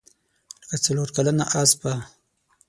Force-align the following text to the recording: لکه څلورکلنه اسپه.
لکه 0.69 0.75
څلورکلنه 0.83 1.45
اسپه. 1.61 1.91